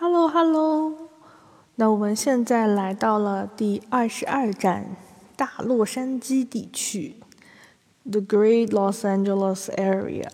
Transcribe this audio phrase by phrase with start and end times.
[0.00, 1.08] Hello Hello，
[1.74, 4.96] 那我们现在来到了第二十二站，
[5.34, 7.16] 大洛杉矶地区
[8.08, 10.30] ，The Great Los Angeles Area。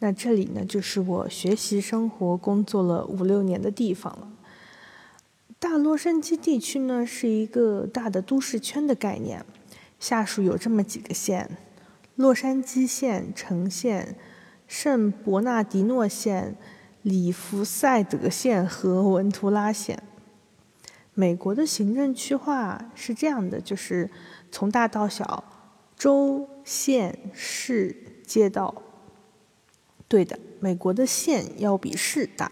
[0.00, 4.28] 那这里呢，就是我学习、生活、工作了五六年的地方了。
[5.60, 9.46] 大洛杉矶地区呢，是一个大的都市圈的概念，
[10.00, 11.56] 下属有这么几个县：
[12.16, 14.16] 洛杉矶县、城县、
[14.66, 16.56] 圣伯纳迪诺县。
[17.02, 20.02] 里弗赛德县和文图拉县。
[21.14, 24.10] 美国的行政区划是这样的，就是
[24.50, 25.44] 从大到小，
[25.96, 27.94] 州、县、市、
[28.24, 28.74] 街道。
[30.08, 32.50] 对的，美国的县要比市大。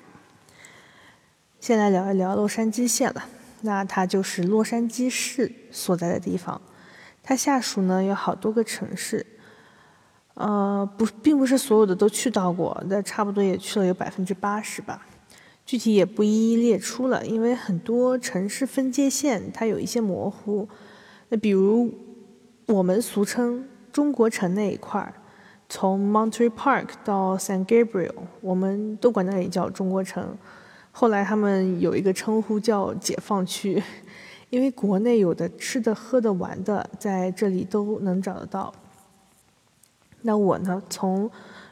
[1.58, 3.28] 先来聊一聊洛杉矶县了，
[3.62, 6.60] 那它就是洛杉矶市所在的地方，
[7.22, 9.24] 它下属呢有好多个城市。
[10.40, 15.06] 呃，不，并不是所有的都去到过，但差不多也去了有百分之八十吧。
[15.66, 20.66] 具体也不一一列出了，因为很多城市分界线它有一些模糊。
[21.28, 21.92] 那比如
[22.68, 25.12] 我们俗称中国城那一块儿，
[25.68, 30.38] 从 Monterey Park 到 San Gabriel，我们都管那里叫中国城。
[30.90, 33.82] 后来他们有一个称呼叫解放区，
[34.48, 38.72] 因为国内有的吃的、喝的、玩的，在这里都能找得到。
[40.22, 40.82] 那我呢？
[40.90, 41.30] 从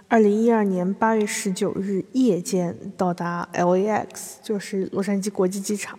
[0.08, 5.98] 二零一二年八月十九日夜间到达 LAX，就是洛杉矶国际机场，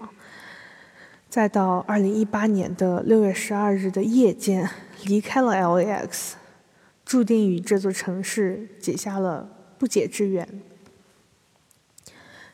[1.29, 4.67] 再到二零一八年的六月十二日的夜间
[5.05, 6.31] 离开了 LAX，
[7.05, 9.47] 注定与这座城市结下了
[9.77, 10.61] 不解之缘。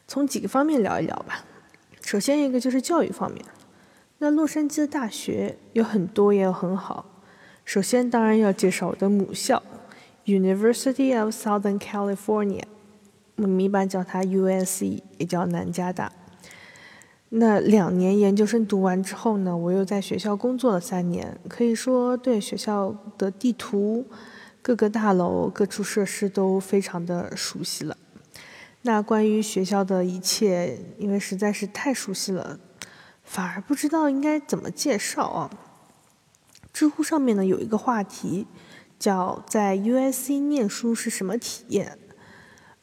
[0.05, 1.45] 从几个方面聊一聊吧。
[2.01, 3.43] 首先一个就是教育方面，
[4.17, 7.23] 那洛杉矶的大学有很多，也有很好。
[7.63, 9.63] 首先当然要介绍我的母校。
[10.25, 12.63] University of Southern California，
[13.35, 16.11] 我们一般叫它 USC，也叫南加大。
[17.29, 24.07] 那两年研究生读完之后呢，我又在学校工作了三年，可以说对学校的地图、
[24.63, 27.95] 各个大楼、各处设施都非常的熟悉了。
[28.81, 32.59] 那关于学校的一切，因为实在是太熟悉了，
[33.23, 35.51] 反而不知道应该怎么介绍啊。
[36.73, 38.47] 知乎上面呢有一个话题。
[38.97, 41.97] 叫在 USC 念书是什么体验？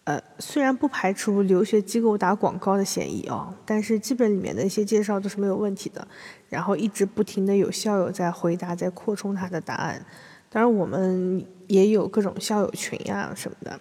[0.05, 6.07] 呃，虽然不排除留学机构打广告的嫌疑哦，但是基本里面的一些介绍都是没有问题的。
[6.49, 10.05] 然后一直不停的有校友在回答，在扩充他的答案。
[10.51, 13.81] 当然，我们也有各种校友群呀什么的，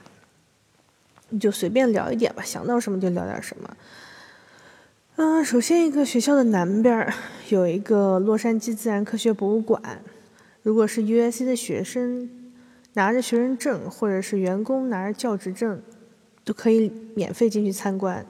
[1.30, 3.78] 你就随便聊一点吧，想到什么就聊点什么。
[5.16, 7.12] 嗯，首先一个学校的南边
[7.50, 9.82] 有一个洛杉矶自然科学博物馆。
[10.64, 12.30] 如果是 USC 的学生
[12.94, 15.82] 拿着学生证，或者是员工拿着教职证，
[16.44, 18.26] 都可以免费进去参观。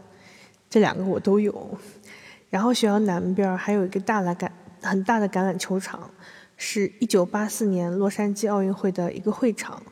[0.69, 1.77] 这两个我都有。
[2.49, 4.49] 然后学校南边还有一个大的橄
[4.81, 6.09] 很大的橄榄球场，
[6.55, 9.83] 是一九八四年洛杉矶奥运会的一个会场，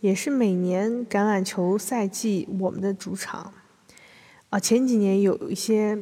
[0.00, 3.52] 也是每年橄榄球赛季我们的主场。
[4.50, 5.98] 啊，前几年有一些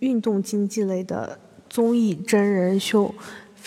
[0.00, 1.38] 运动竞技类的
[1.68, 3.14] 综艺真人秀。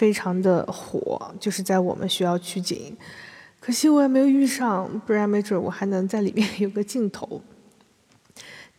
[0.01, 2.97] 非常的火，就是在我们学校取景，
[3.59, 7.43] 可惜我也没有遇上，不然没准我还能在里面有个镜头。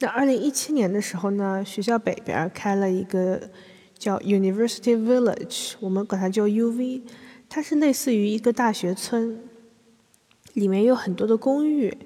[0.00, 3.40] 那二零一七年的时候呢，学校北边开了一个
[3.96, 7.02] 叫 University Village，我们管它叫 UV，
[7.48, 9.38] 它是类似于一个大学村，
[10.54, 11.96] 里面有很多的公寓，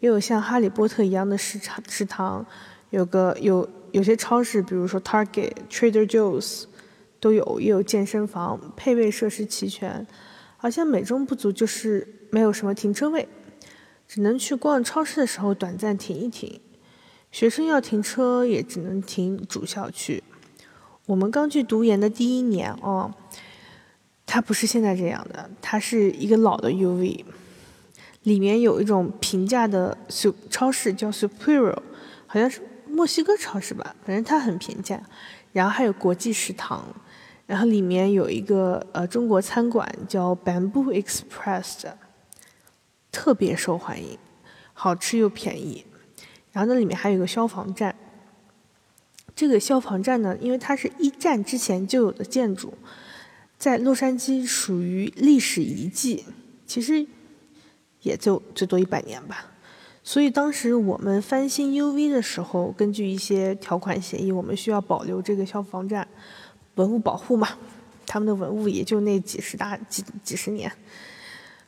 [0.00, 2.44] 也有像哈利波特一样的食堂，食堂
[2.90, 6.64] 有个有有些超市，比如说 Target、Trader Joe's。
[7.20, 10.06] 都有，也有健身房，配备设施齐全，
[10.56, 13.28] 好像美中不足就是没有什么停车位，
[14.06, 16.60] 只能去逛超市的时候短暂停一停。
[17.32, 20.22] 学生要停车也只能停主校区。
[21.06, 23.12] 我们刚去读研的第一年哦，
[24.24, 27.24] 它不是现在这样的，它是一个老的 UV，
[28.22, 31.78] 里面有一种平价的 sup 超市叫 Superior，
[32.26, 35.02] 好像是墨西哥超市吧，反正它很平价，
[35.52, 36.84] 然后还有国际食堂。
[37.46, 41.84] 然后里面有一个呃中国餐馆叫 Bamboo Express，
[43.12, 44.18] 特别受欢迎，
[44.72, 45.84] 好吃又便宜。
[46.52, 47.94] 然后那里面还有一个消防站。
[49.34, 52.72] 这个消防站呢，因为它是一战之前就有的建筑，
[53.58, 56.24] 在洛杉矶属于历史遗迹，
[56.66, 57.06] 其实
[58.00, 59.52] 也就最多一百年吧。
[60.02, 66.08] 所以当时我们翻新 UV 的时候，根据一些条款协议，我们需要保留这个消防站。
[66.76, 67.48] 文物保护嘛，
[68.06, 70.72] 他们的文物也就那几十大几几十年，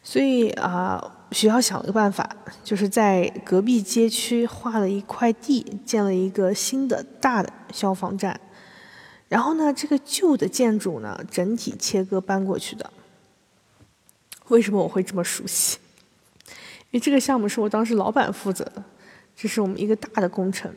[0.03, 1.03] 所以啊，
[1.33, 2.35] 学校想了个办法，
[2.65, 8.41] 就是在隔壁街区划了一块地，建了一个新的大的消防站。
[9.29, 12.91] 然后呢，这个旧的建筑呢，整体切割搬过去的。
[14.49, 15.79] 为什么我会这么熟悉？
[16.47, 18.83] 因为这个项目是我当时老板负责的，
[19.37, 20.73] 这是我们一个大的工程。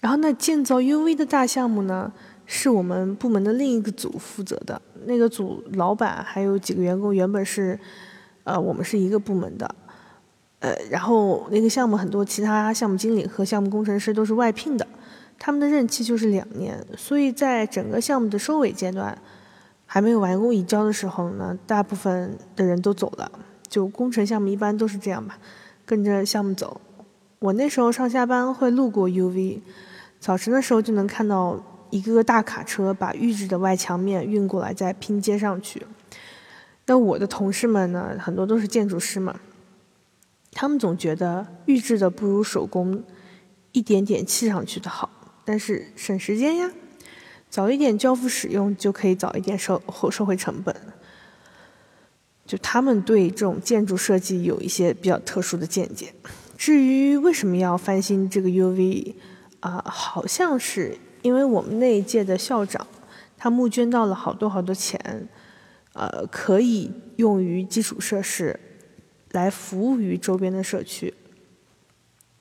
[0.00, 2.12] 然后呢，建造 UV 的大项目呢，
[2.52, 4.82] 是我们部门的另一个组负责的。
[5.04, 7.78] 那个组老板还有几个员工原本是，
[8.42, 9.72] 呃，我们是一个部门的，
[10.58, 14.84] 呃，然后那个项目很多其他项目经理和项目工程师都是外聘的。
[15.38, 19.16] 他们的任期就是两年，所以在整个项目的收尾阶段，
[19.86, 23.30] 还没有完工移交的时候呢，大部分的人都走了。
[23.68, 25.38] 就工程项目一般都是这样吧，
[25.86, 26.80] 跟着项目走。
[27.38, 29.60] 我那时候上下班会路过 UV，
[30.18, 31.58] 早晨的时候就能看到
[31.90, 35.86] 一个个大卡车把预制的外墙面运过来，再拼接上去。
[36.86, 39.40] 那我的同事们呢，很多都是建筑师嘛，
[40.52, 43.02] 他们总觉得预制的不如手工
[43.72, 45.08] 一点点砌上去的好。
[45.44, 46.70] 但是省时间呀，
[47.48, 50.74] 早一点交付使用就可以早一点收后收回成本。
[52.46, 56.12] 就他们对这种建筑设计有一些比较特殊的见解。
[56.56, 59.14] 至于为什么要翻新这个 UV
[59.60, 62.86] 啊，好像是因为我们那一届的校长
[63.36, 65.28] 他募捐到了好多好多钱，
[65.92, 68.58] 呃，可以用于基础设施，
[69.32, 71.12] 来服务于周边的社区。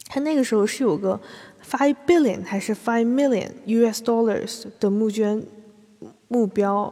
[0.07, 1.19] 他那个时候是有个。
[1.61, 4.01] Five billion 还是 five million U.S.
[4.01, 5.43] dollars 的募捐
[6.27, 6.91] 目标，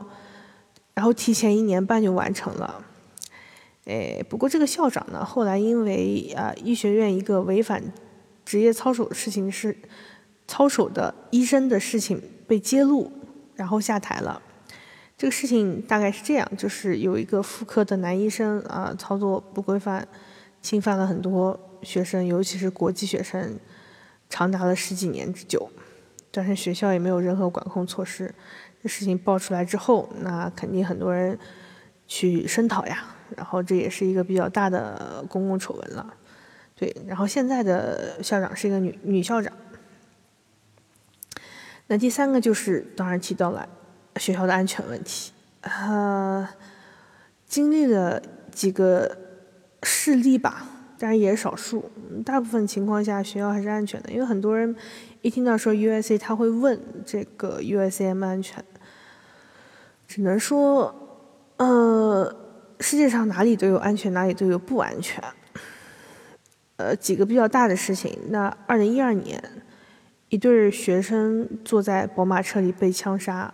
[0.94, 2.86] 然后提前一年半就完成了。
[3.86, 7.82] 哎，不过这个校长呢，后来因为啊医学院一个违反
[8.46, 9.76] 职业操守的事情是
[10.48, 13.12] 操守的医生的事情被揭露，
[13.56, 14.42] 然后下台了。
[15.18, 20.08] 这个事情大概是这样，就是有一个妇科的男医生啊操作不规范，
[20.62, 23.60] 侵犯了很多学生，尤其是国际学生。
[24.30, 25.70] 长达了十几年之久，
[26.32, 28.34] 但是学校也没有任何管控措施。
[28.84, 31.40] 这事情爆出来之后，那肯定很多人
[32.08, 33.06] 去声讨呀。
[33.36, 36.14] 然后这也是一个比较大的公共丑闻了。
[36.76, 39.52] 对，然后现在的校长是一个女女校长。
[41.88, 43.68] 那第三个就是当然提到了
[44.18, 45.32] 学校的安全问题。
[45.62, 46.48] 呃，
[47.48, 49.18] 经历了几个
[49.84, 50.68] 事例吧。
[51.00, 51.92] 当然也是少数，
[52.26, 54.76] 大部分情况下学校还是安全的，因为很多人
[55.22, 58.66] 一听到说 USA，他会问这个 USM 安全。
[60.08, 60.92] 只能说，
[61.58, 62.36] 呃，
[62.80, 65.24] 世界上哪里都有安全，哪里都有不安全。
[66.78, 69.40] 呃，几个比较大的事情，那二零一二年，
[70.30, 73.54] 一对学生坐在宝马车里被枪杀，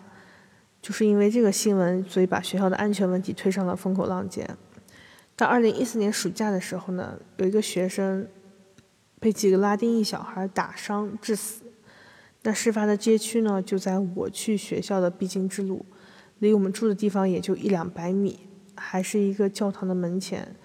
[0.81, 4.57] 就是因为这个新闻，所以把学校的安全问题推上了风口浪尖。
[5.35, 8.27] 到二零一四年暑假的时候呢，有一个学生
[9.19, 11.63] 被几个拉丁裔小孩打伤致死。
[12.41, 15.85] 那事发的街区呢，就在我去学校的必经之路，
[16.39, 18.39] 离我们住的地方也就一两百米，
[18.75, 20.55] 还是一个教堂的门前，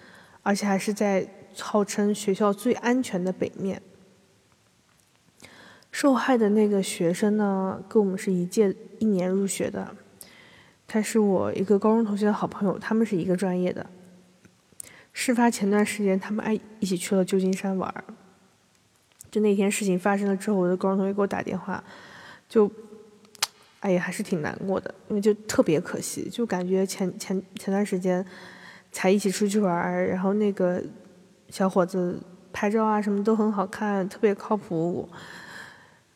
[0.41, 1.27] 而且还是在
[1.57, 3.81] 号称学校最安全的北面。
[5.91, 9.95] 受害的那个学生呢，跟我们是一届一年入学的，
[10.87, 13.85] 他是我一个高中同学的好朋友，他们是一个专业的。
[15.11, 18.03] 事发前段时间，他们爱一起去了旧金山玩儿。
[19.31, 21.83] 就那天事情发生了之后，我的高中同学给我打电话，
[22.47, 22.71] 就，
[23.79, 28.25] 哎呀，还是挺难过的，因为就特别可惜，就感觉前前前段时间
[28.91, 30.81] 才一起出去玩儿，然后那个
[31.49, 32.19] 小伙子
[32.51, 35.07] 拍照啊什么都很好看，特别靠谱，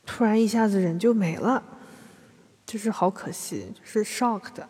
[0.05, 1.63] 突然一下子人就没了，
[2.65, 4.63] 就是好可惜，就是 shocked，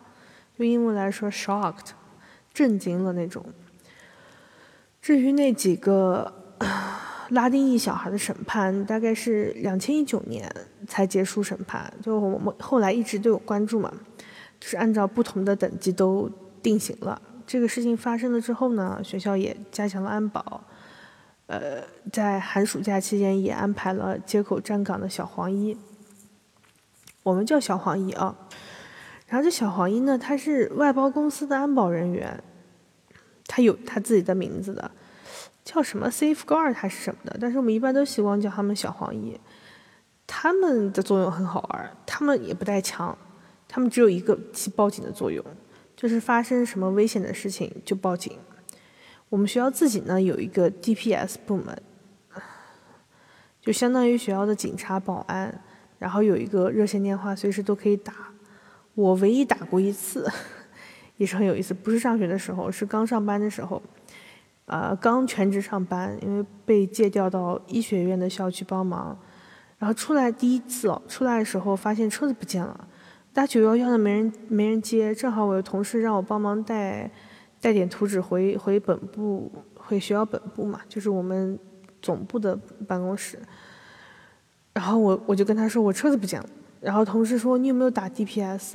[0.56, 1.90] 用英文来说 shocked，
[2.52, 3.44] 震惊了那种。
[5.02, 6.32] 至于那几个
[7.30, 10.50] 拉丁裔小孩的审判，大概是两千一九年
[10.86, 11.92] 才结束审判。
[12.02, 13.92] 就我们后来一直都有关注嘛，
[14.60, 16.30] 就是按照不同的等级都
[16.62, 17.20] 定型了。
[17.46, 20.64] 这个事情发生了之后呢，学校也加强了安保，
[21.46, 21.82] 呃，
[22.12, 25.76] 在寒暑假期间也安排了街口站岗的小黄衣，
[27.22, 28.36] 我们叫小黄衣啊。
[29.26, 32.42] 然后这小黄衣呢，他是外包公司的安保人员。
[33.46, 34.90] 他有他自己的名字的，
[35.64, 39.38] 叫什么 Safeguard 还是什么的，但是我们一般都习惯叫他们小黄衣。
[40.26, 43.16] 他们的作用很好玩，他们也不带枪，
[43.68, 45.44] 他们只有一个起报警的作用，
[45.94, 48.38] 就是发生什么危险的事情就报警。
[49.34, 51.76] 我们学校自己呢有一个 DPS 部门，
[53.60, 55.60] 就相当于学校的警察、保安，
[55.98, 58.12] 然后有一个热线电话，随时都可以打。
[58.94, 60.30] 我唯一打过一次。
[61.16, 61.74] 也是很有意思。
[61.74, 63.82] 不是上学的时候，是刚上班的时候，
[64.66, 69.18] 呃，刚全职上班，因为被借调到医学院的校区帮忙。
[69.78, 72.86] 然后出来第一次哦，出来的时候发现车子不见了，
[73.32, 77.10] 打九幺幺的没人没人接，正好我的同事让我帮忙带
[77.64, 81.58] 带点图纸回回本部，回学校本部嘛，就是我们
[82.02, 82.54] 总部的
[82.86, 83.38] 办公室。
[84.74, 88.74] 然后我我就跟他说我车子不见了，然后同事说你有没有打 DPS？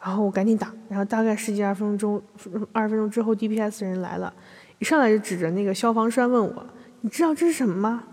[0.00, 2.22] 然后我赶紧打，然后大概十几二分钟，
[2.72, 4.32] 二十分钟之后 DPS 人来了，
[4.78, 6.66] 一上来就指着那个消防栓问我，
[7.02, 8.04] 你知道这是什么吗？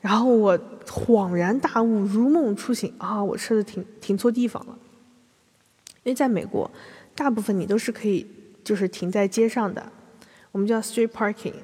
[0.00, 4.78] 然后我恍然大悟，如梦初醒啊，我车子停停错地方了。
[6.04, 6.70] 因为在美国，
[7.16, 8.24] 大部分你都是可以
[8.64, 9.92] 就是停在街上的，
[10.50, 11.54] 我们叫 street parking，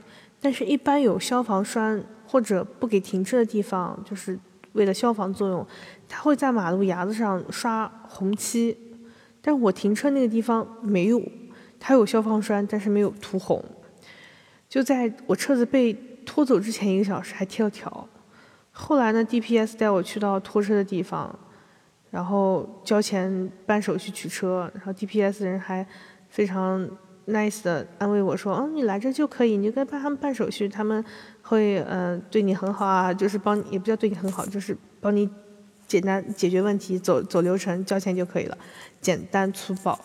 [0.40, 4.38] 但是一般有消防栓或者不给停车的地方，就是
[4.74, 5.66] 为了消防作用，
[6.08, 8.76] 他会在马路牙子上刷红漆。
[9.42, 11.20] 但我停车那个地方没有，
[11.78, 13.64] 它有消防栓，但是没有涂红。
[14.68, 15.92] 就在我车子被
[16.26, 18.06] 拖走之前一个小时还贴了条。
[18.70, 21.36] 后来呢，DPS 带我去到拖车的地方，
[22.10, 25.84] 然后交钱办手续取车，然后 DPS 人还
[26.30, 26.88] 非常
[27.26, 31.04] nice 的安慰我说：“嗯，你来这就可以，你就跟帮他们办手续，他们
[31.42, 35.28] 会嗯对你很好啊，就是帮也不叫对你很好，就是帮你。”
[35.90, 38.56] 简单解决问题，走走流程，交钱就可以了，
[39.00, 39.98] 简单粗暴。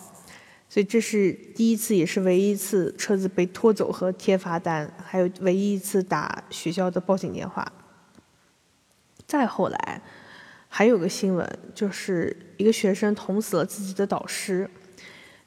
[0.68, 7.72] 所以这是第一次，也是唯一一次车子被拖走和贴罚单，还有唯一一次打学校的报警电话。
[9.28, 10.02] 再后来，
[10.68, 14.68] 还有个新闻，就是一个学生捅死了自己的导师，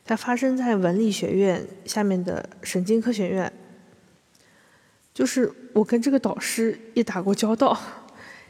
[0.08, 3.52] 它发生在文理学院下面的神经科学院。
[5.12, 7.78] 就是我跟这个导师也打过交道。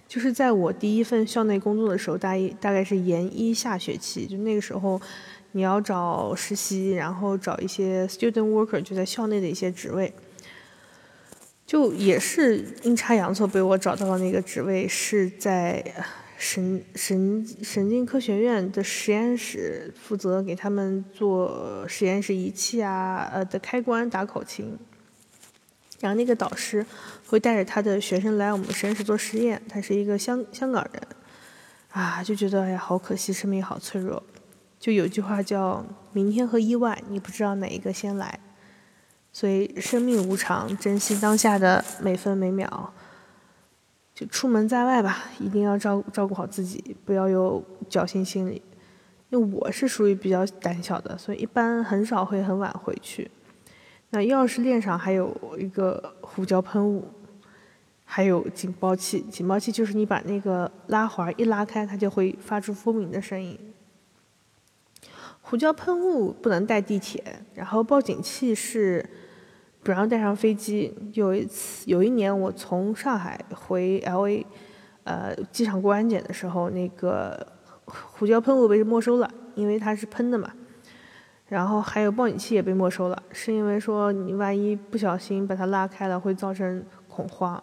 [0.06, 5.00] 就是在我第一份校内工作的时候，大一大概是研一下学期，就那个时候，
[5.52, 10.10] 你要找实习，然后找一些 student worker，就在校内的一些职位，
[11.66, 15.84] 就也是阴差阳错被我找到了那个职位，是在
[16.38, 24.78] 神神神经科学院的实验室，负责给他们做实验室仪器啊，呃的开关打口琴。
[25.98, 26.86] 然后那个导师
[27.26, 31.02] 会带着他的学生来我们实验室做实验，他是一个香香港人，
[31.90, 34.22] 啊，就觉得哎呀好可惜，生命好脆弱。
[34.78, 38.38] 就有句话叫“明天和意外，你不知道哪一个先来”，
[39.32, 42.94] 所以生命无常，珍惜当下的每分每秒。
[44.18, 48.60] 就出门在外吧，一定要照照顾好自己，不要有侥幸心理。
[49.30, 53.30] 因为我是属于比较胆小的，所以一般很少会很晚回去。
[54.10, 57.06] 那钥匙链上还有一个胡椒喷雾，
[58.04, 59.20] 还有警报器。
[59.30, 63.56] 警报器就是你把那个拉环一拉开，它就会发出蜂鸣的声音。
[65.42, 67.22] 胡椒喷雾不能带地铁，
[67.54, 69.08] 然后报警器是
[69.82, 70.92] 不让带上飞机。
[71.14, 74.44] 有一次，有一年我从上海回 LA，
[75.04, 77.46] 呃，机场过安检的时候，那个
[77.84, 80.50] 胡椒喷雾被没收了，因为它是喷的嘛。
[81.46, 87.62] 然后还有报警器也被没收了，是因为说你万一不小心把它拉开了，会造成恐慌。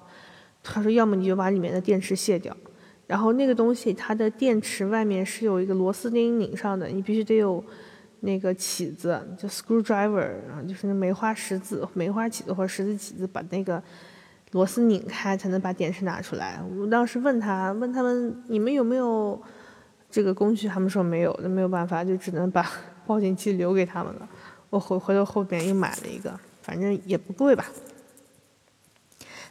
[0.64, 2.58] 他说，要么你就把里面的电池卸掉，
[3.06, 7.64] 然后那个东西它的电池外面是有一个螺丝钉拧上的，你必须得有
[8.26, 13.82] 那个起子，就 screwdriver，然后就是那梅花十字、梅花起子或者十字起子，把那个
[14.52, 16.60] 螺丝拧开才能把电池拿出来。
[16.78, 19.42] 我当时问他，问他们你们有没有
[20.12, 22.70] 这个工具，他们说没有，那没有办法，就只能把。
[23.06, 24.28] 报警器留给他们了，
[24.72, 27.64] 我回回头后边又买了一个，反正也不贵吧。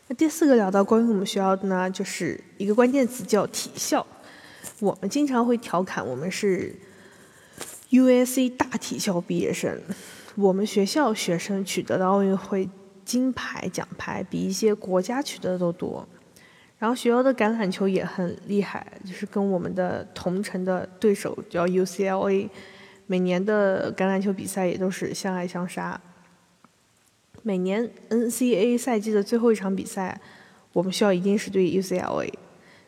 [0.08, 4.04] 那第四个聊到关于我们学校的呢，就是一个关键词叫体校。
[4.80, 6.74] 我们经常会调侃我们是
[7.94, 9.80] U.S.C 大体校毕业生。
[10.34, 12.68] 我们学校学生取得的奥运会
[13.04, 16.04] 金牌奖牌比一些国家取得的都多。
[16.76, 22.50] 然后学校的橄榄球也很厉害，就是跟我们的同城的对手叫 U.C.L.A。
[23.06, 26.00] 每年的橄榄球比赛也都是相爱相杀。
[27.42, 30.20] 每年 NCAA 赛季的最后一场比赛，
[30.72, 32.32] 我们学校一定是对 UCLA。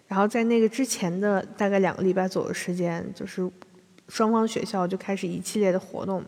[0.09, 3.49] 然后在那个之前的大概两个礼拜左右时间，就是
[4.09, 6.23] 双方学校就开始一系列的活动。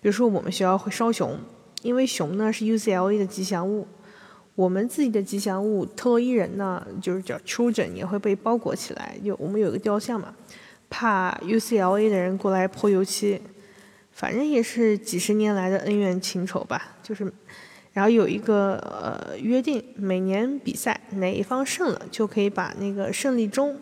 [0.00, 1.38] 比如说我们学校会烧熊，
[1.82, 3.86] 因为熊呢是 UCLA 的吉祥物。
[4.54, 9.16] 我们自己的吉祥物特洛伊人呢，就是叫 Children，也会被包裹起来。
[9.22, 10.34] 有我们有一个雕像嘛。
[10.90, 13.40] 怕 UCLA 的人过来泼油漆，
[14.10, 16.96] 反正也是几十年来的恩怨情仇吧。
[17.00, 17.32] 就是，
[17.92, 23.80] 然后有一个呃约定，每年比赛哪一方胜了，就可以把那个胜利钟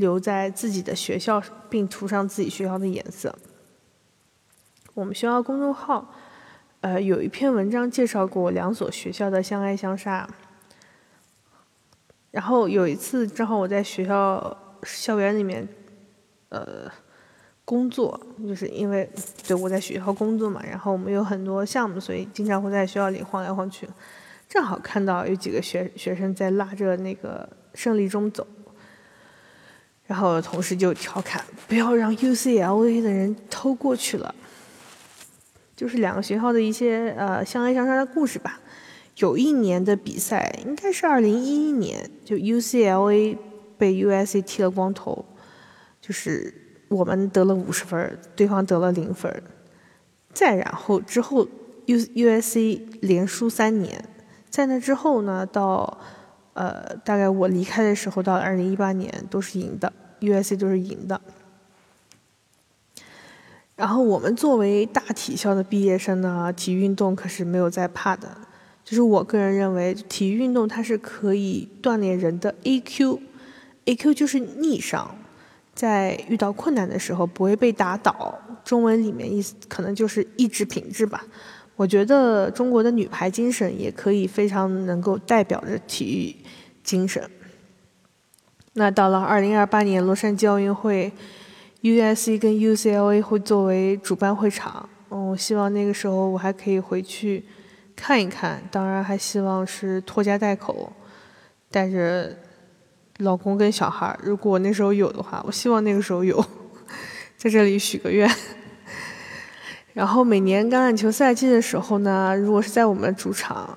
[0.00, 3.32] 留在自己的学校，并涂上自己学校的颜色。
[4.94, 6.12] 我们学校公众号，
[6.80, 10.28] 呃，有一篇文章介绍过两所学校的相爱相杀。
[12.32, 15.68] 然后有一次，正好我在学校校园里面，
[16.48, 16.90] 呃，
[17.64, 19.08] 工作，就是因为
[19.46, 23.88] 对我在学校工作嘛，然后我们有很多项目，所以经常会在学校里晃来晃去。
[24.48, 28.46] 正好看到有几个学学生在拉着那个胜利中走，
[30.10, 34.34] 然后同事就调侃：“不要让 UCLA 的人偷过去了。”
[35.76, 38.58] 就是两个学校的一些呃相爱相杀的故事吧。
[39.18, 43.38] 有一年的比赛应该是二零一一年，就 UCLA
[43.78, 45.24] 被 USC 剃了光头，
[46.00, 46.52] 就是
[46.88, 49.32] 我们得了五十分，对方得了零分。
[50.34, 51.46] 再然后之后
[51.86, 54.04] U USC 连输三年，
[54.48, 56.00] 在那之后呢，到
[56.54, 61.20] 呃大概我离开的时候，到二零一八年都是赢的，USC 就是赢的。
[63.76, 68.28] 然后我们作为大体校的毕业生呢，体育运动可是没有在怕的。
[68.84, 75.16] 就是我个人认为，体育运动它是可以锻炼人的 A Q，A Q 就是逆商，
[75.74, 78.38] 在遇到困难的时候不会被打倒。
[78.64, 81.24] 中文里面意思可能就是意志品质吧。
[81.76, 86.36] 我觉得中国的女排精神也可以非常能够代表着体育
[86.82, 87.22] 精神。
[88.74, 91.12] 那到了二零二八年洛杉矶奥运会
[91.80, 97.44] ，U S C 跟 U C L A 会作为主办会场，嗯，希望那个时候我还可以回去。
[97.96, 100.90] 看一看，当然还希望是拖家带口，
[101.70, 102.34] 带着
[103.18, 104.18] 老公跟小孩儿。
[104.22, 106.42] 如果那时候有的话，我希望那个时候有，
[107.36, 108.30] 在这里许个愿。
[109.92, 113.76] 然后每年橄榄球赛季的时候呢，如果是在我们主场，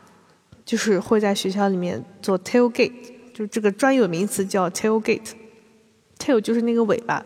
[0.64, 7.26] 就是会在学校里面做 tailgate，就这个专有名词叫 tailgate，tail 就是那个尾巴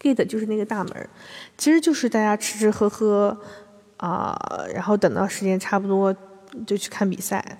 [0.00, 1.08] ，gate 就是那个大门，
[1.56, 3.36] 其实就是大家吃吃喝喝。
[3.98, 4.38] 啊，
[4.72, 6.14] 然后等到时间差不多
[6.64, 7.58] 就去看比赛。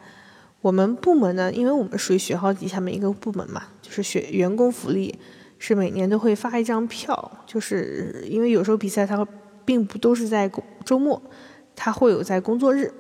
[0.61, 5.13] 我们部门呢，因为我们属于学校底下每一个部门嘛，就是学员工福利
[5.59, 9.27] 是每年都会发一张票，就是因为有时候比赛它
[9.65, 10.49] 并不都是在
[10.85, 11.21] 周末，
[11.75, 12.95] 它会有在工作日。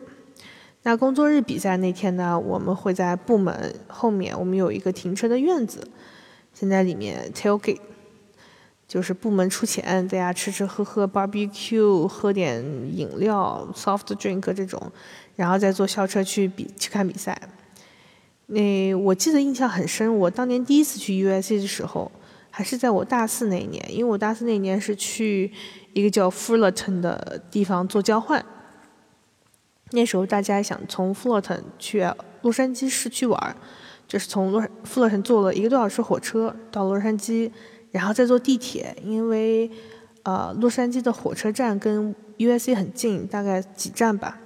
[0.88, 5.86] 那工作日比赛那天呢，我们会在部门后面，我们有一个停车的院子，
[6.54, 7.76] 现在里面 tailgate。
[8.86, 14.80] 就是部门出钱，大家吃吃喝喝，barbecue，喝点饮料，soft drink 这种，
[15.36, 17.38] 然后再坐校车去比去看比赛。
[18.46, 22.10] 那我记得印象很深，我当年第一次去 USC 的时候，
[22.48, 25.52] 还是在我大四那一年，因为我大四那年是去
[25.92, 28.42] 一个叫 Fullerton 的地方做交换。
[29.92, 32.06] 那时候大家想从 Fullerton 去
[32.42, 33.56] 洛杉矶市区玩，
[34.06, 37.50] 就是从洛 Fullerton 坐了一个多小时火车到洛杉矶。
[37.90, 39.68] 然后再坐地铁，因为，
[40.22, 44.38] 呃，洛杉矶的火车站跟 USC 很近，大概几站吧。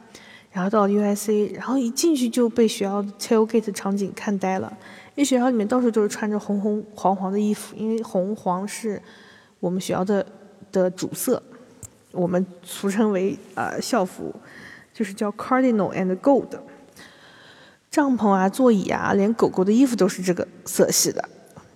[0.53, 4.73] 然后到 USC，然后一进去就被学校 tailgate 场景看呆了，
[5.17, 9.03] 因为学校里面到处都是穿着红红黄黄的衣服，因为红黄是
[9.59, 10.25] 我们学校的
[10.71, 11.43] 的主色，
[12.13, 14.33] 我们俗称为呃校服，
[15.03, 16.47] 就是叫 cardinal and gold。
[17.91, 21.29] 帐篷啊，座椅啊，连狗狗的衣服都是这个色系的。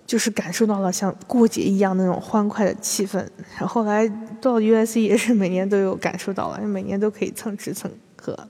[0.05, 3.27] 就是感受到了像过节一样那种欢快的气氛，
[3.59, 4.07] 然后来
[4.39, 8.47] 到 U.S.C 也是每年都有感受到了，每年都可以蹭吃蹭喝。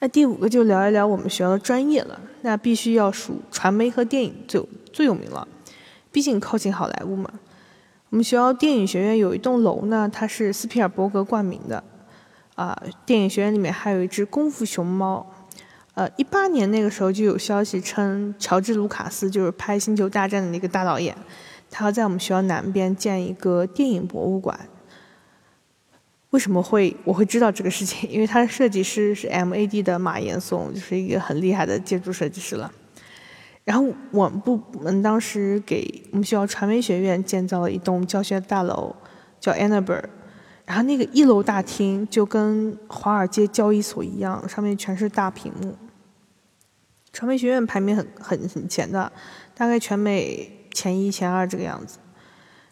[0.00, 5.48] 那第五个就聊一聊我们学校的专业了，那必须要数传媒和电影最最有名了，
[6.12, 7.30] 毕竟靠近好莱坞嘛。
[8.10, 11.82] 我们学校电影学院有一栋楼呢，它是斯皮尔伯格冠名的，
[12.58, 15.24] 啊，电影学院里面还有一只功夫熊猫。
[15.94, 21.16] 呃，一八年那个时候就有消息称，乔治·卢卡斯就是拍《星球大战》的那个大导演，
[21.70, 24.58] 他要在我们学校南边建一个电影博物馆。
[26.30, 28.06] 为什么会我会知道这个事情？
[28.10, 32.72] 因为他的设计师是 MAD 的马岩松，就是一个很厉害的建筑设计师了。
[33.62, 38.96] 然后我们部门当时给我们学校传媒学院建造了一栋教学大楼，
[39.38, 40.02] 叫 Annabelle。
[40.68, 45.74] 然后那个一楼大厅就跟华尔街交易所一样，上面全是大屏幕。
[47.10, 49.10] 传媒学院排名很很很前的，
[49.54, 51.98] 大概全美前一前二这个样子。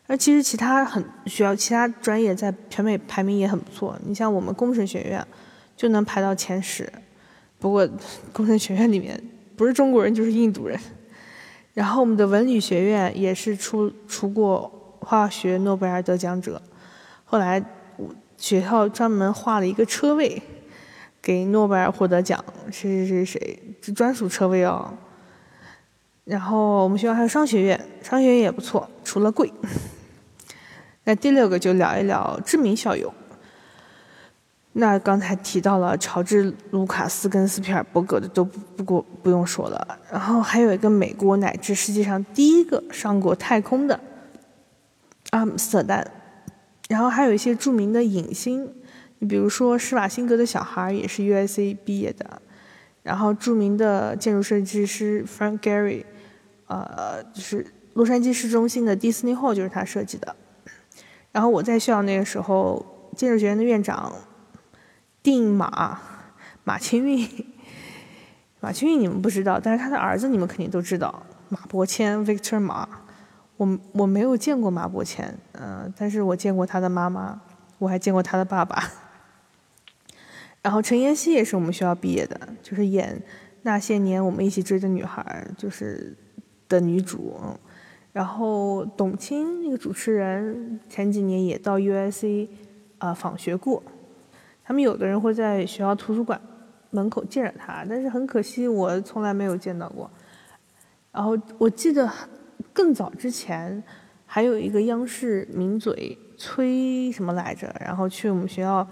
[0.06, 3.98] 而其实其他很学校其他专业在全美排名也很不错。
[4.04, 5.26] 你像我们工程学院
[5.74, 6.92] 就能排到前十，
[7.58, 7.88] 不过
[8.30, 9.18] 工程学院里面
[9.56, 10.78] 不是中国人就是印度人。
[11.72, 16.60] 然后我们的文理学院也是出出过化学诺贝尔得奖者，
[17.24, 17.64] 后来
[18.36, 20.42] 学校专门划了一个车位。
[21.22, 24.88] 给诺贝尔获得奖，谁谁谁谁，这专属车位哦。
[26.22, 29.52] 然后我们学校还有商学院，商学院也不错，除了贵。
[31.02, 33.12] 那第六个就聊一聊知名校友，
[34.74, 43.98] 那刚才提到了乔治·卢卡斯跟斯皮尔伯格的都不不过不用说了，然后还有一个美国乃至世界上第一个上过太空的
[45.30, 46.08] 阿姆斯特丹，
[46.88, 48.72] 然后还有一些著名的影星，
[49.18, 52.42] 你比如说施瓦辛格的小孩也是 U.S.A 毕业的，
[53.02, 56.04] 然后著名的建筑设计师 Frank Gehry，
[56.66, 60.36] 呃，就是洛杉矶市中心的 Disney Hall 就是他设计的，
[61.32, 64.12] 然后我在校那个时候，建筑学院的院长。
[65.22, 66.00] 定马
[66.62, 67.28] 马清运，
[68.60, 72.88] 马清运你们不知道，但是他的儿子你们肯定都知道，马伯骞 Victor 马。
[73.56, 77.40] 我我没有见过马伯骞，嗯，但是我见过他的妈妈，
[77.78, 78.82] 我还见过他的爸爸。
[80.62, 83.22] 然后陈妍希也是我们学校毕业的，就是演
[83.62, 86.16] 那些年我们一起追的女孩，就是
[86.68, 87.36] 的女主。
[88.12, 92.48] 然后董卿那个主持人前几年也到 U.S.C
[92.98, 93.82] 啊访学过。
[94.64, 96.40] 他们有的人会在学校图书馆
[96.90, 100.10] 门口见着他，但是很可惜，我从来没有见到过。
[101.12, 102.10] 然后我记得
[102.76, 103.82] 更早之前，
[104.26, 108.86] 还有一个央视名嘴崔什么来着，然后去我们学校，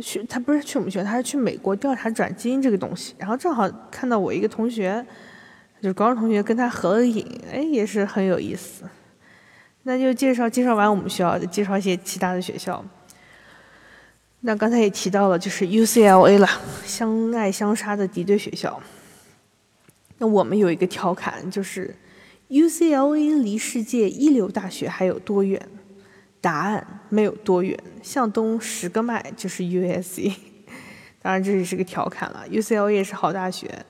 [0.00, 3.16] 去他不是去我们学校，他是去美国调查转基因这个东西。
[3.18, 5.04] 然后正好看到我一个同学，
[5.80, 8.84] 就是高中同学，跟他合了影，哎，也是很有意思。
[9.82, 12.84] 那就介绍介绍完我们学校，介绍一些其他的学校。
[14.42, 16.48] 那刚才也提到了，就是 UCLA 了，
[16.84, 18.80] 相爱相杀的敌对学校。
[20.18, 21.92] 那我们有一个调侃，就是
[22.48, 25.68] UCLA 离世界一流大学还有多远？
[26.40, 30.32] 答案没有多远，向东十个迈就是 USC。
[31.20, 33.84] 当然这也是个调侃了，UCLA 也是好大学，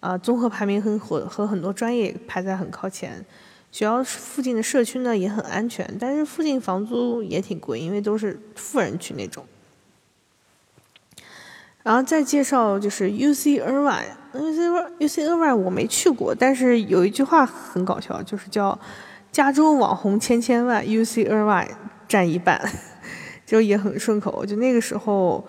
[0.00, 3.24] 啊，综合排名很和和很多专业排在很靠前。
[3.72, 9.44] 学校附近的社区呢也很安全，但是附近房租也挺贵，因为都是富人区那种。
[11.82, 13.58] 然后再介绍就是 U C
[14.38, 14.66] U C
[14.98, 18.78] U C Irvine 我没去过，但是有一句话很搞笑，就是叫
[19.32, 21.70] “加州网红千千万，U C Irvine
[22.06, 22.60] 占一半”，
[23.46, 24.44] 就也很顺口。
[24.44, 25.44] 就那个时候，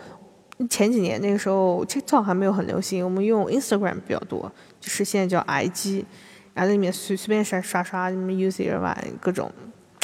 [0.70, 6.06] 前几年那个时候，TikTok 还没有很流行，我们用 Instagram 比较多，就是现在叫 I G，
[6.54, 9.52] 然后在里面随随便刷刷刷什么 U C Irvine 各种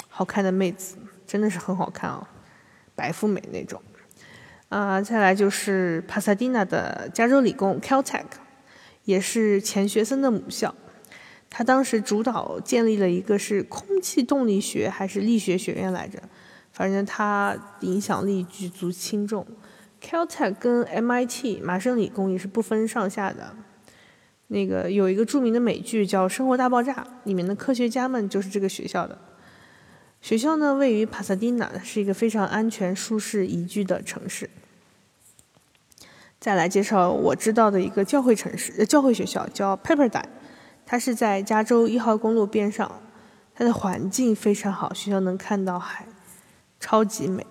[0.10, 2.28] 好看的妹子，真的是很好看哦，
[2.96, 3.82] 白富美那种。
[4.69, 8.24] 啊，再来就是帕萨蒂纳的加州理工 Caltech，
[9.06, 10.74] 也是钱学森的母校。
[11.50, 16.18] 他当时主导建立了一个是空气动力学还是力学学院来着，
[16.72, 19.46] 反正他影响力举足轻重。
[20.02, 23.56] Caltech 跟 MIT 麻省理工也是不分上下的。
[24.48, 29.18] 那个有一个著名的美剧叫《生活大爆炸》，里面的科学家们就是这个学校的。
[30.22, 34.50] 学校呢位于帕萨迪纳，是一个非常安全、舒适、宜居的城市。
[36.43, 40.25] 再来介绍我知道的一个教会城市，呃教会学校叫 Pepperdine，
[40.86, 42.91] 它是在加州一号公路边上，
[43.56, 46.06] 它的环境非常好，学校能看到海，
[46.82, 47.47] 超级美。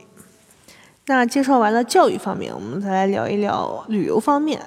[1.06, 4.60] 那介绍完了教育方面，我们再来聊一聊旅游方面，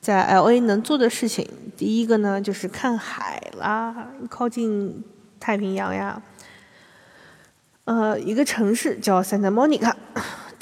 [0.00, 5.04] 在 LA 能做的事情，第一个呢就是看海啦，靠近
[5.38, 6.20] 太平洋呀。
[7.84, 9.94] 呃，一个城市叫 Santa Monica。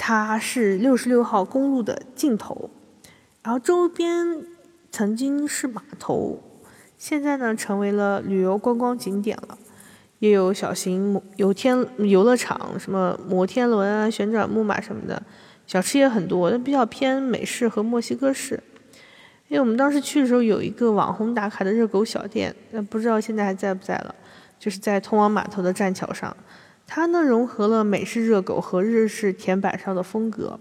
[0.07, 2.69] 它是六十六号公路的尽头，
[3.41, 4.45] 然后周边
[4.91, 6.39] 曾经是码头，
[6.95, 9.57] 现在呢成为了旅游观光景点了，
[10.19, 15.19] 也有小型摩游天游乐场，什么摩天轮啊、旋转木马什么的，
[15.65, 18.61] 小吃也很多，但比较偏美式和墨西哥式。
[19.47, 24.13] 因为我们当时去的时候有一个网红打卡的热狗小店，那不知道现在还在不在了，
[24.59, 26.37] 就是在通往码头的栈桥上。
[26.87, 30.59] 它呢融合了美式热狗和日式甜板烧的风格，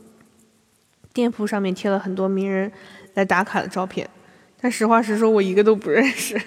[1.12, 2.72] 店铺上面贴了很多名人
[3.14, 4.08] 来打卡的照片，
[4.60, 6.40] 但实话实说，我一个都不认识。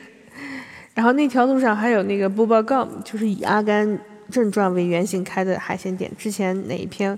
[0.93, 3.99] 然后那条路上还有那个 Bubba Gum，就是以《阿甘
[4.31, 7.17] 正传》为原型开的海鲜店，之前哪一篇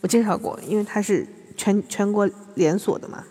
[0.00, 3.22] 我介绍过，因为它是全全国连锁的嘛。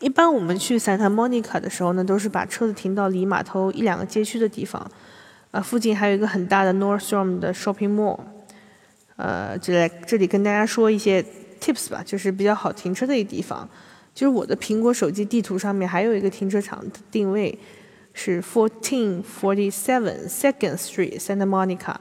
[0.00, 4.90] 一般我们去 Santa Monica 的时候呢，都是把车子停到离码头一两个街区的地方。
[5.52, 8.18] 啊，附近还有一个很大的 Nordstrom 的 shopping mall，
[9.16, 11.24] 呃，就来这里跟大家说一些
[11.60, 13.68] tips 吧，就是比较好停车的一个地方。
[14.14, 17.58] 就是我的苹果手机地图上面还有一个停车场的定位
[18.12, 21.96] 是 fourteen forty seven Second Street Santa Monica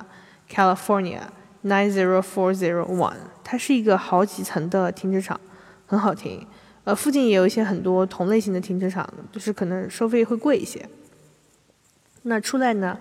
[0.50, 1.22] California
[1.64, 5.40] nine zero four zero one，它是一个好几层的停车场，
[5.86, 6.46] 很好停。
[6.84, 10.84] 呃，附近也有一些很多同类型的停车场，就是可能收费会贵一些。
[12.24, 12.98] 那出来呢？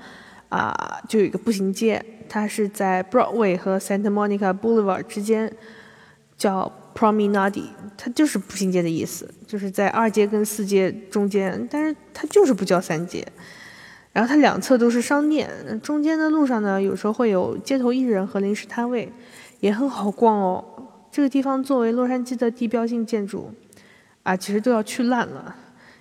[0.50, 5.50] 啊，就有一个步行街，它是在 Broadway 和 Santa Monica Boulevard 之间，
[6.36, 7.64] 叫 Promenade，
[7.96, 13.26] 它就是步行街的意思，就是在二街跟四街中间，但是它就是不叫三街。
[14.12, 15.48] 然后它两侧都是商店，
[15.80, 19.10] 中间的路上呢，有时候会有街头艺人和零食摊位，
[19.60, 20.64] 也很好逛哦。
[21.12, 23.52] 这个地方作为洛杉矶的地标性建筑，
[24.24, 25.54] 啊，其实都要去烂了，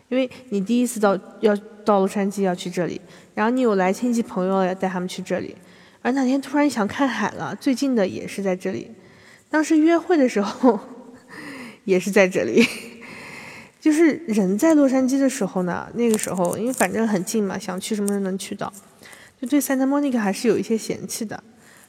[0.09, 2.99] 因为你第一次到要到洛杉矶要去这里，
[3.33, 5.55] 然后你有来亲戚朋友要带他们去这里，
[6.01, 8.91] 而那天突然想看海了，最近的也是在这里。
[9.49, 10.79] 当时约会的时候，
[11.85, 12.65] 也是在这里。
[13.79, 18.71] 就是人在洛杉矶的时候呢，那个时候因为反正很近嘛，想去什么时候能去到，
[19.41, 21.41] 就对 Santa Monica 还是有一些嫌弃的。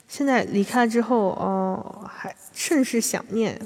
[0.06, 3.60] 现在离开了之后，哦，还甚是想念。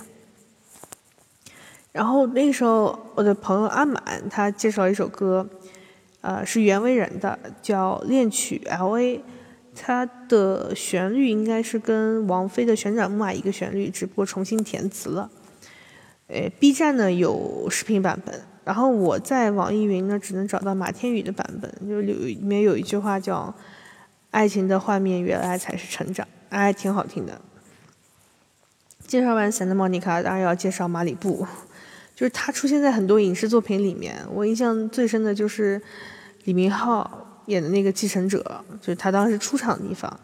[1.94, 5.48] 然后那个时候，我的朋友阿满他介绍一首歌，
[6.22, 9.18] 呃，是袁惟仁的，叫《恋曲 L.A.》。
[9.76, 15.30] 它的旋律应该是跟王菲的《旋转木马》一个旋律，只不过重新填词了。
[16.26, 23.54] 诶，B 站呢有视频版本，然后我在网易云呢只能找到马天宇的版本，就里里面有一句话叫
[24.30, 27.40] “爱情的画面，原来才是成长”，还挺好听的。
[29.06, 31.46] 介绍完 Santa Monica，当然要介绍马里布，
[32.14, 35.80] 就是他出现在很多影视作品里面，我印象最深的就是
[36.44, 37.20] 李明浩。
[37.46, 38.42] 演的那个继承者，
[38.80, 40.18] 就是他当时出场的地方，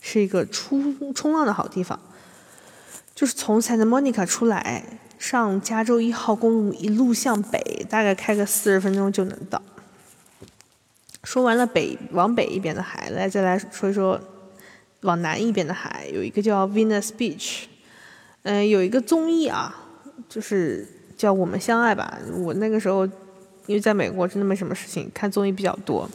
[0.00, 0.82] 是一个出
[1.14, 1.96] 冲浪的好地方。
[3.14, 4.82] 就是从 Santa Monica 出来，
[5.16, 9.62] 上加州一号公路，一路向北，大概开个四十分钟就能到。
[11.22, 14.20] 说完了北往北一边的海，来再来说一说
[15.02, 17.66] 往南一边的海，有一个叫 Venus Beach。
[18.42, 19.72] 嗯，有一个综艺啊，
[20.28, 22.18] 就是叫《我们相爱》吧。
[22.36, 23.06] 我那个时候
[23.66, 26.08] 因为在美国，真的没什么事情，看综艺比较多。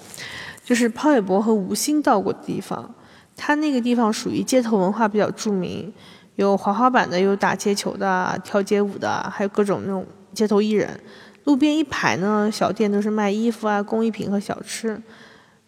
[0.64, 2.94] 就是潘玮柏和吴昕到过的地方，
[3.36, 5.92] 他那个地方属于街头文化比较著名，
[6.36, 11.00] 有滑滑板的，有打街球的，跳街舞的，还有各种那种街头艺人。
[11.46, 15.02] 路边一排呢，小店都是卖衣服啊、工艺品和小吃。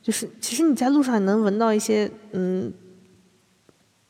[0.03, 2.71] 就是其实你在路上能闻到一些嗯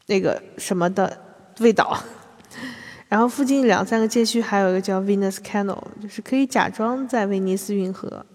[0.08, 1.18] 那个什么的
[1.60, 1.98] 味道。
[3.12, 8.26] 然后附近两三个街区还有一个叫 Venus Canal，就是可以假装在威尼斯运河。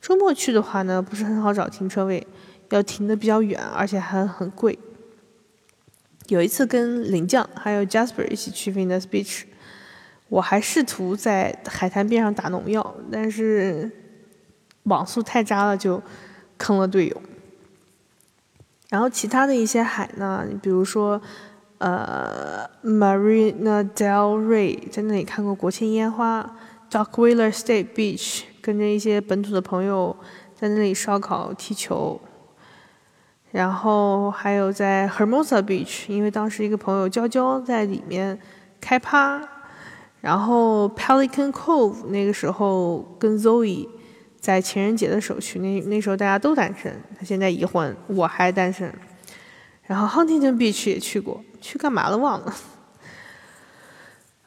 [0.00, 2.26] 周末去的话呢，不是很好找停车位，
[2.70, 4.78] 要停的比较远，而且还很贵。
[6.28, 9.42] 有一次跟林将还有 Jasper 一起去 Venus Beach，
[10.30, 13.90] 我还试图在海滩边上打农药，但是
[14.84, 16.02] 网速太渣了，就
[16.56, 17.22] 坑了队友。
[18.88, 21.20] 然后其他的一些海呢，你比如说
[21.78, 26.56] 呃 Marina Del Rey，在那里看过国庆烟花
[26.90, 28.42] ，Dockweiler State Beach。
[28.64, 30.16] 跟着一些本土的朋友
[30.54, 32.18] 在那里烧烤、踢球，
[33.50, 38.38] 然后还有在 Hermosa Beach，因为当时一个朋友娇娇在里面
[38.80, 39.38] 开趴，
[40.22, 43.86] 然后 Pelican Cove 那个时候跟 Zoe
[44.40, 48.90] 在情人节的时候去，那那时候大家都单身，他现在已婚，我还单身。
[49.86, 52.54] 然后 Huntington Beach 也去过，去干嘛了忘了。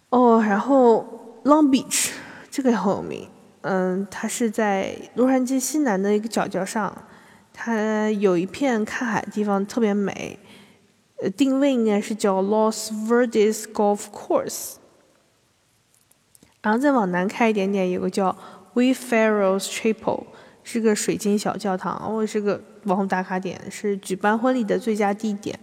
[0.09, 2.11] 哦，然后 Long Beach
[2.49, 3.27] 这个也很有名。
[3.61, 7.05] 嗯，它是在洛杉矶西南的一个角角上，
[7.53, 10.39] 它有一片看海的地方特别美，
[11.21, 14.75] 呃，定位应该是叫 Los Verdes Golf Course。
[16.61, 18.35] 然后再往南开一点点，有个叫
[18.73, 20.23] Wayfarers Chapel，
[20.63, 25.57] 是个水晶小教堂，哦，是个网红打卡点，是举办婚礼的最佳地点。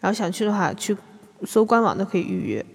[0.00, 0.96] 然后想去的话，去
[1.44, 2.66] 搜官网都可以预约。